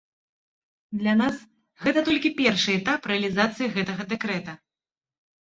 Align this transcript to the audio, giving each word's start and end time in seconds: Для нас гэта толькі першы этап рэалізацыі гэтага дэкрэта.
Для 1.01 1.13
нас 1.19 1.35
гэта 1.83 1.99
толькі 2.07 2.33
першы 2.41 2.69
этап 2.79 3.01
рэалізацыі 3.13 3.71
гэтага 3.79 4.09
дэкрэта. 4.17 4.59